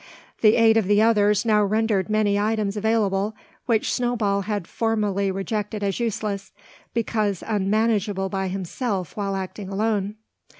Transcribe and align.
The 0.41 0.55
aid 0.55 0.77
of 0.77 0.87
the 0.87 0.99
others 0.99 1.45
now 1.45 1.63
rendered 1.63 2.09
many 2.09 2.39
items 2.39 2.75
available 2.75 3.35
which 3.67 3.93
Snowball 3.93 4.41
had 4.41 4.65
formerly 4.67 5.29
rejected 5.29 5.83
as 5.83 5.99
useless, 5.99 6.51
because 6.91 7.43
unmanageable 7.45 8.27
by 8.27 8.47
himself 8.47 9.15
while 9.15 9.35
acting 9.35 9.69
alone. 9.69 10.15